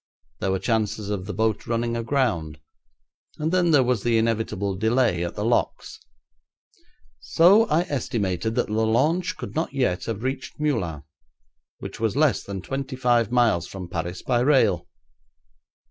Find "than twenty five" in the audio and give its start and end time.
12.41-13.31